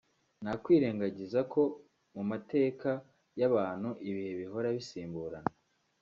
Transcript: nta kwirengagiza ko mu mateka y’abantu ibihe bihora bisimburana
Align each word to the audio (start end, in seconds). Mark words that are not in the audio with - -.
nta 0.43 0.53
kwirengagiza 0.63 1.39
ko 1.53 1.61
mu 2.15 2.23
mateka 2.31 2.89
y’abantu 3.39 3.89
ibihe 4.09 4.31
bihora 4.41 4.67
bisimburana 4.77 5.51